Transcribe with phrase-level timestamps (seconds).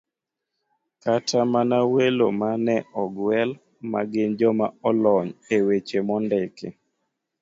[1.03, 3.49] Kata mana welo ma ne ogwel,
[3.91, 6.67] ma gin joma olony e weche mondiki